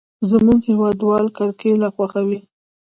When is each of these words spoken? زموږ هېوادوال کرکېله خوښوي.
زموږ 0.29 0.59
هېوادوال 0.69 1.25
کرکېله 1.37 1.87
خوښوي. 1.95 2.39